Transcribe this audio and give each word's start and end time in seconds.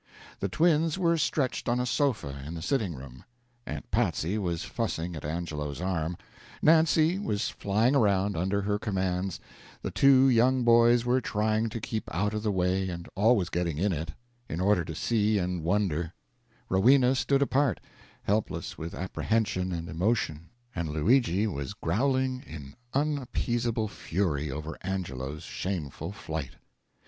The 0.39 0.49
twins 0.49 0.97
were 0.97 1.15
stretched 1.15 1.69
on 1.69 1.79
a 1.79 1.85
sofa 1.85 2.41
in 2.47 2.55
the 2.55 2.63
sitting 2.63 2.95
room, 2.95 3.23
Aunt 3.67 3.91
Patsy 3.91 4.39
was 4.39 4.63
fussing 4.63 5.15
at 5.15 5.23
Angelo's 5.23 5.79
arm, 5.79 6.17
Nancy 6.59 7.19
was 7.19 7.49
flying 7.49 7.95
around 7.95 8.35
under 8.35 8.63
her 8.63 8.79
commands, 8.79 9.39
the 9.83 9.91
two 9.91 10.27
young 10.27 10.63
boys 10.63 11.05
were 11.05 11.21
trying 11.21 11.69
to 11.69 11.79
keep 11.79 12.09
out 12.11 12.33
of 12.33 12.41
the 12.41 12.51
way 12.51 12.89
and 12.89 13.07
always 13.13 13.49
getting 13.49 13.77
in 13.77 13.93
it, 13.93 14.09
in 14.49 14.59
order 14.59 14.83
to 14.85 14.95
see 14.95 15.37
and 15.37 15.63
wonder, 15.63 16.15
Rowena 16.67 17.13
stood 17.13 17.43
apart, 17.43 17.79
helpless 18.23 18.79
with 18.79 18.95
apprehension 18.95 19.71
and 19.71 19.87
emotion, 19.87 20.49
and 20.73 20.89
Luigi 20.89 21.45
was 21.45 21.75
growling 21.75 22.41
in 22.47 22.75
unappeasable 22.95 23.87
fury 23.87 24.49
over 24.49 24.79
Angelo's 24.81 25.43
shameful 25.43 26.11
flight. 26.11 26.55